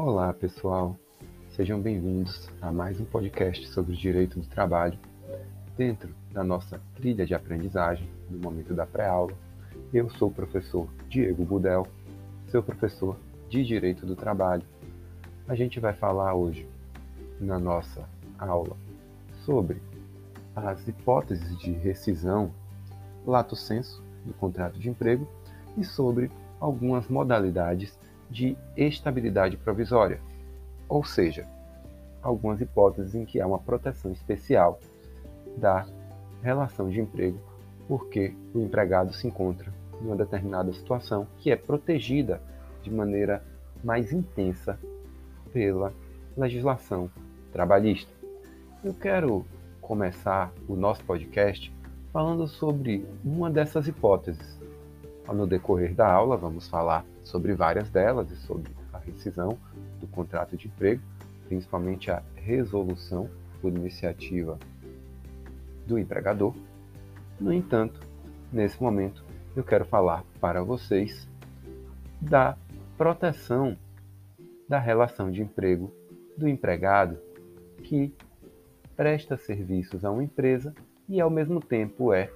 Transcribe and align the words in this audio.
Olá, 0.00 0.32
pessoal. 0.32 0.96
Sejam 1.56 1.80
bem-vindos 1.80 2.48
a 2.62 2.70
mais 2.70 3.00
um 3.00 3.04
podcast 3.04 3.66
sobre 3.66 3.94
o 3.94 3.96
direito 3.96 4.38
do 4.38 4.46
trabalho, 4.46 4.96
dentro 5.76 6.14
da 6.30 6.44
nossa 6.44 6.80
trilha 6.94 7.26
de 7.26 7.34
aprendizagem 7.34 8.08
no 8.30 8.38
momento 8.38 8.72
da 8.74 8.86
pré-aula. 8.86 9.32
Eu 9.92 10.08
sou 10.10 10.28
o 10.28 10.32
professor 10.32 10.86
Diego 11.08 11.44
Budel, 11.44 11.84
seu 12.46 12.62
professor 12.62 13.18
de 13.48 13.64
Direito 13.64 14.06
do 14.06 14.14
Trabalho. 14.14 14.62
A 15.48 15.56
gente 15.56 15.80
vai 15.80 15.92
falar 15.92 16.32
hoje, 16.32 16.64
na 17.40 17.58
nossa 17.58 18.08
aula, 18.38 18.76
sobre 19.44 19.82
as 20.54 20.86
hipóteses 20.86 21.58
de 21.58 21.72
rescisão 21.72 22.52
lato 23.26 23.56
sensu 23.56 24.00
do 24.24 24.32
contrato 24.32 24.78
de 24.78 24.88
emprego 24.88 25.26
e 25.76 25.82
sobre 25.82 26.30
algumas 26.60 27.08
modalidades 27.08 27.98
de 28.30 28.56
estabilidade 28.76 29.56
provisória, 29.56 30.20
ou 30.88 31.04
seja, 31.04 31.46
algumas 32.22 32.60
hipóteses 32.60 33.14
em 33.14 33.24
que 33.24 33.40
há 33.40 33.46
uma 33.46 33.58
proteção 33.58 34.12
especial 34.12 34.78
da 35.56 35.86
relação 36.42 36.88
de 36.88 37.00
emprego, 37.00 37.38
porque 37.86 38.34
o 38.54 38.60
empregado 38.60 39.12
se 39.12 39.26
encontra 39.26 39.72
em 40.00 40.06
uma 40.06 40.16
determinada 40.16 40.72
situação 40.72 41.26
que 41.38 41.50
é 41.50 41.56
protegida 41.56 42.40
de 42.82 42.90
maneira 42.90 43.42
mais 43.82 44.12
intensa 44.12 44.78
pela 45.52 45.92
legislação 46.36 47.10
trabalhista. 47.52 48.12
Eu 48.84 48.94
quero 48.94 49.44
começar 49.80 50.52
o 50.68 50.76
nosso 50.76 51.02
podcast 51.04 51.72
falando 52.12 52.46
sobre 52.46 53.06
uma 53.24 53.50
dessas 53.50 53.88
hipóteses. 53.88 54.57
No 55.32 55.46
decorrer 55.46 55.94
da 55.94 56.10
aula, 56.10 56.36
vamos 56.36 56.68
falar 56.68 57.04
sobre 57.22 57.54
várias 57.54 57.90
delas 57.90 58.30
e 58.30 58.36
sobre 58.36 58.72
a 58.92 58.98
rescisão 58.98 59.58
do 60.00 60.06
contrato 60.06 60.56
de 60.56 60.66
emprego, 60.66 61.02
principalmente 61.46 62.10
a 62.10 62.22
resolução 62.34 63.28
por 63.60 63.72
iniciativa 63.72 64.58
do 65.86 65.98
empregador. 65.98 66.54
No 67.38 67.52
entanto, 67.52 68.00
nesse 68.52 68.82
momento, 68.82 69.24
eu 69.54 69.62
quero 69.62 69.84
falar 69.84 70.24
para 70.40 70.62
vocês 70.62 71.28
da 72.20 72.56
proteção 72.96 73.76
da 74.68 74.78
relação 74.78 75.30
de 75.30 75.42
emprego 75.42 75.92
do 76.36 76.48
empregado 76.48 77.18
que 77.82 78.14
presta 78.96 79.36
serviços 79.36 80.04
a 80.04 80.10
uma 80.10 80.24
empresa 80.24 80.74
e, 81.08 81.20
ao 81.20 81.30
mesmo 81.30 81.60
tempo, 81.60 82.12
é 82.12 82.30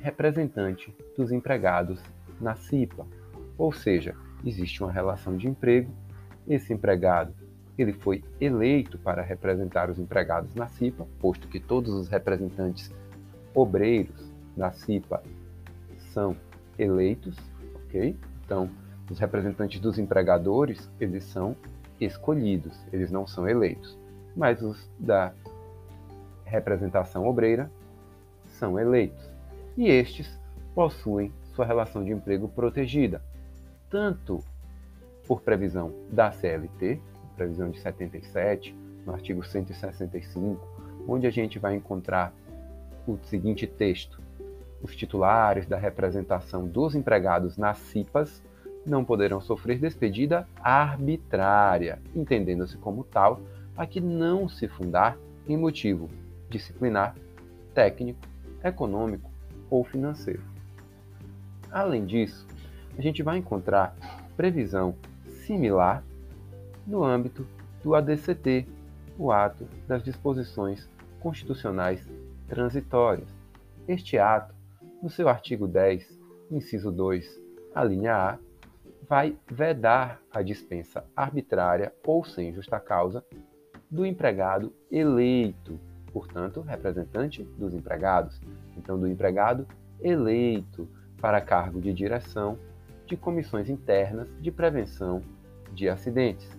representante 0.00 0.94
dos 1.16 1.30
empregados 1.30 2.02
na 2.42 2.54
CIPA, 2.54 3.06
ou 3.56 3.72
seja, 3.72 4.14
existe 4.44 4.82
uma 4.82 4.92
relação 4.92 5.36
de 5.36 5.48
emprego, 5.48 5.90
esse 6.46 6.72
empregado 6.72 7.32
ele 7.78 7.92
foi 7.92 8.22
eleito 8.40 8.98
para 8.98 9.22
representar 9.22 9.88
os 9.88 9.98
empregados 9.98 10.54
na 10.54 10.68
CIPA, 10.68 11.06
posto 11.20 11.48
que 11.48 11.58
todos 11.58 11.92
os 11.94 12.08
representantes 12.08 12.92
obreiros 13.54 14.30
da 14.56 14.70
CIPA 14.72 15.22
são 16.12 16.36
eleitos, 16.78 17.36
ok? 17.86 18.16
Então, 18.44 18.68
os 19.10 19.18
representantes 19.18 19.80
dos 19.80 19.98
empregadores, 19.98 20.90
eles 21.00 21.24
são 21.24 21.56
escolhidos, 22.00 22.78
eles 22.92 23.10
não 23.10 23.26
são 23.26 23.48
eleitos. 23.48 23.98
Mas 24.36 24.62
os 24.62 24.90
da 24.98 25.32
representação 26.44 27.26
obreira 27.26 27.70
são 28.46 28.78
eleitos. 28.78 29.30
E 29.76 29.88
estes 29.88 30.38
possuem 30.74 31.32
sua 31.54 31.64
relação 31.64 32.04
de 32.04 32.12
emprego 32.12 32.48
protegida, 32.48 33.22
tanto 33.90 34.42
por 35.26 35.42
previsão 35.42 35.92
da 36.10 36.30
CLT, 36.30 37.00
previsão 37.36 37.70
de 37.70 37.78
77, 37.80 38.74
no 39.06 39.12
artigo 39.12 39.44
165, 39.44 40.66
onde 41.06 41.26
a 41.26 41.30
gente 41.30 41.58
vai 41.58 41.74
encontrar 41.74 42.32
o 43.06 43.18
seguinte 43.24 43.66
texto: 43.66 44.20
os 44.82 44.94
titulares 44.94 45.66
da 45.66 45.76
representação 45.76 46.66
dos 46.66 46.94
empregados 46.94 47.56
nas 47.56 47.78
CIPAs 47.78 48.42
não 48.84 49.04
poderão 49.04 49.40
sofrer 49.40 49.78
despedida 49.78 50.46
arbitrária, 50.60 52.00
entendendo-se 52.14 52.76
como 52.78 53.04
tal 53.04 53.40
a 53.76 53.86
que 53.86 54.00
não 54.00 54.48
se 54.48 54.68
fundar 54.68 55.16
em 55.48 55.56
motivo 55.56 56.08
disciplinar, 56.48 57.14
técnico, 57.72 58.20
econômico 58.62 59.30
ou 59.70 59.82
financeiro. 59.84 60.51
Além 61.72 62.04
disso, 62.04 62.46
a 62.98 63.00
gente 63.00 63.22
vai 63.22 63.38
encontrar 63.38 63.96
previsão 64.36 64.94
similar 65.46 66.04
no 66.86 67.02
âmbito 67.02 67.46
do 67.82 67.94
ADCT, 67.94 68.66
o 69.18 69.32
ato 69.32 69.66
das 69.88 70.02
disposições 70.02 70.88
constitucionais 71.20 72.06
transitórias. 72.46 73.28
Este 73.88 74.18
ato, 74.18 74.54
no 75.02 75.08
seu 75.08 75.28
artigo 75.28 75.66
10, 75.66 76.20
inciso 76.50 76.92
2, 76.92 77.40
a 77.74 77.82
linha 77.82 78.14
A, 78.14 78.38
vai 79.08 79.36
vedar 79.50 80.20
a 80.30 80.42
dispensa 80.42 81.04
arbitrária 81.16 81.92
ou 82.06 82.24
sem 82.24 82.52
justa 82.52 82.78
causa 82.78 83.24
do 83.90 84.04
empregado 84.04 84.72
eleito, 84.90 85.78
portanto, 86.12 86.60
representante 86.60 87.42
dos 87.42 87.74
empregados, 87.74 88.40
então 88.76 88.98
do 88.98 89.08
empregado 89.08 89.66
eleito 90.00 90.88
para 91.22 91.40
cargo 91.40 91.80
de 91.80 91.94
direção 91.94 92.58
de 93.06 93.16
comissões 93.16 93.70
internas 93.70 94.28
de 94.40 94.50
prevenção 94.50 95.22
de 95.72 95.88
acidentes, 95.88 96.50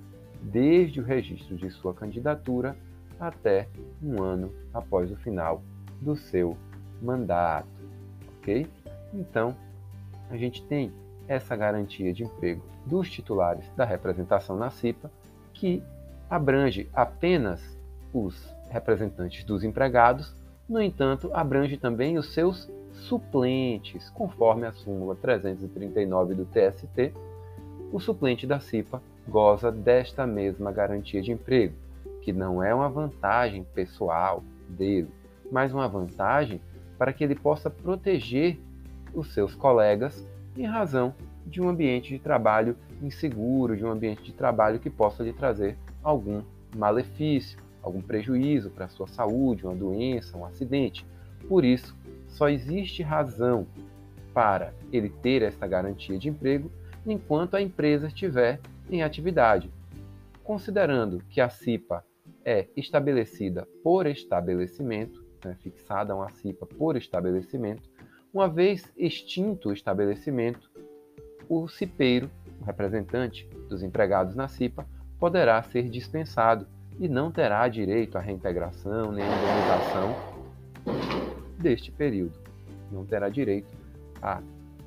desde 0.41 1.01
o 1.01 1.03
registro 1.03 1.57
de 1.57 1.69
sua 1.69 1.94
candidatura 1.94 2.75
até 3.19 3.68
um 4.01 4.24
ano 4.24 4.53
após 4.74 5.12
o 5.12 5.18
final 5.18 5.62
do 6.01 6.16
seu 6.16 6.57
mandato, 7.01 7.68
ok? 8.38 8.66
Então, 9.13 9.56
a 10.29 10.38
gente 10.38 10.63
tem 10.63 10.91
essa 11.28 11.56
garantia 11.56 12.13
de 12.13 12.24
emprego 12.24 12.63
dos 12.85 13.12
titulares 13.12 13.69
da 13.75 13.84
representação 13.84 14.56
na 14.56 14.69
CIPA, 14.69 15.12
que 15.53 15.84
abrange 16.30 16.90
apenas 16.94 17.62
os 18.13 18.50
representantes 18.69 19.44
dos 19.44 19.63
empregados, 19.63 20.34
no 20.68 20.81
entanto, 20.81 21.29
abrange 21.34 21.78
também 21.78 22.18
os 22.18 22.34
seus 22.34 22.72
suplentes, 22.91 24.09
conforme 24.09 24.66
a 24.66 24.72
súmula 24.72 25.16
339 25.16 26.35
do 26.35 26.46
TST, 26.46 27.13
o 27.91 28.00
suplente 28.00 28.47
da 28.47 28.59
CIPA 28.59 29.01
goza 29.28 29.72
desta 29.72 30.25
mesma 30.25 30.72
garantia 30.72 31.22
de 31.22 31.31
emprego, 31.31 31.75
que 32.22 32.31
não 32.31 32.63
é 32.63 32.74
uma 32.74 32.90
vantagem 32.90 33.63
pessoal 33.74 34.44
dele, 34.68 35.09
mas 35.51 35.74
uma 35.74 35.88
vantagem 35.88 36.62
para 36.97 37.12
que 37.12 37.24
ele 37.24 37.35
possa 37.35 37.69
proteger 37.69 38.57
os 39.13 39.34
seus 39.34 39.53
colegas 39.53 40.25
em 40.57 40.66
razão 40.66 41.13
de 41.45 41.62
um 41.62 41.69
ambiente 41.69 42.09
de 42.09 42.19
trabalho 42.19 42.75
inseguro, 43.01 43.75
de 43.75 43.85
um 43.85 43.91
ambiente 43.91 44.24
de 44.24 44.34
trabalho 44.34 44.80
que 44.80 44.90
possa 44.90 45.24
lhe 45.24 45.34
trazer 45.34 45.78
algum 46.01 46.41
malefício, 46.75 47.59
algum 47.84 48.02
prejuízo 48.02 48.72
para 48.72 48.86
a 48.86 48.90
sua 48.90 49.08
saúde, 49.08 49.66
uma 49.66 49.76
doença, 49.76 50.38
um 50.38 50.46
acidente. 50.46 51.06
Por 51.48 51.66
isso, 51.66 51.96
só 52.28 52.50
existe 52.50 53.04
razão 53.04 53.68
para 54.34 54.74
ele 54.92 55.10
ter 55.10 55.44
essa 55.44 55.68
garantia 55.68 56.18
de 56.18 56.30
emprego 56.30 56.72
enquanto 57.06 57.56
a 57.56 57.62
empresa 57.62 58.08
estiver 58.08 58.60
em 58.90 59.04
atividade. 59.04 59.70
Considerando 60.44 61.22
que 61.30 61.42
a 61.42 61.50
CIPA 61.50 62.04
é 62.44 62.68
estabelecida 62.75 63.68
por 63.84 64.07
estabelecimento, 64.07 65.24
né, 65.46 65.56
fixada 65.62 66.16
uma 66.16 66.30
CIPA 66.30 66.66
por 66.66 66.96
estabelecimento, 66.96 67.90
uma 68.34 68.48
vez 68.50 68.92
extinto 68.98 69.69
o 69.69 69.74
estabelecimento, 69.74 70.72
o 71.48 71.68
cipeiro, 71.68 72.31
o 72.60 72.63
representante 72.63 73.48
dos 73.69 73.84
empregados 73.84 74.36
na 74.36 74.48
CIPA, 74.48 74.88
poderá 75.19 75.62
ser 75.62 75.90
dispensado 75.90 76.68
e 77.00 77.07
não 77.07 77.31
terá 77.31 77.68
direito 77.68 78.18
à 78.18 78.22
reintegração 78.22 79.12
nem 79.12 79.24
à 79.24 79.28
indenização 79.28 80.16
deste 81.57 81.92
período. 81.92 82.38
Não 82.92 83.06
terá 83.06 83.30
direito 83.30 83.68
à 84.22 84.42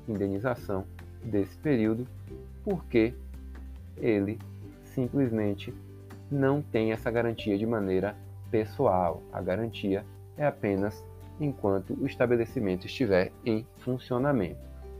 indenização 0.07 0.85
desse 1.23 1.57
período 1.57 2.07
porque 2.63 3.13
ele 3.97 4.39
simplesmente 4.83 5.73
não 6.29 6.61
tem 6.61 6.91
essa 6.91 7.09
garantia 7.09 7.57
de 7.57 7.65
maneira 7.65 8.15
pessoal. 8.51 9.21
A 9.31 9.41
garantia 9.41 10.05
é 10.37 10.45
apenas 10.45 11.03
enquanto 11.39 11.93
o 11.93 12.05
estabelecimento 12.05 12.85
estiver 12.85 13.31
em 13.45 13.65
funcionamento, 13.77 14.59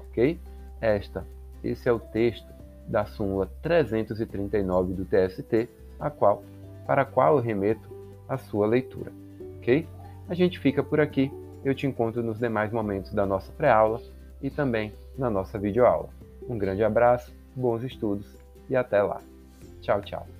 ok? 0.09 0.39
Esta, 0.79 1.25
esse 1.63 1.89
é 1.89 1.91
o 1.91 1.99
texto 1.99 2.47
da 2.87 3.05
súmula 3.05 3.49
339 3.61 4.93
do 4.93 5.05
TST, 5.05 5.69
a 5.99 6.09
qual, 6.09 6.43
para 6.87 7.01
a 7.01 7.05
qual 7.05 7.35
eu 7.37 7.43
remeto 7.43 7.87
a 8.27 8.37
sua 8.37 8.65
leitura, 8.65 9.11
ok? 9.57 9.85
A 10.27 10.33
gente 10.33 10.57
fica 10.57 10.81
por 10.81 10.99
aqui. 10.99 11.31
Eu 11.63 11.75
te 11.75 11.85
encontro 11.85 12.23
nos 12.23 12.39
demais 12.39 12.71
momentos 12.71 13.13
da 13.13 13.25
nossa 13.25 13.51
pré-aula 13.51 14.01
e 14.41 14.49
também 14.49 14.93
na 15.17 15.29
nossa 15.29 15.59
videoaula. 15.59 16.09
Um 16.47 16.57
grande 16.57 16.83
abraço, 16.83 17.33
bons 17.55 17.83
estudos 17.83 18.25
e 18.69 18.75
até 18.75 19.01
lá. 19.01 19.21
Tchau, 19.81 20.01
tchau. 20.01 20.36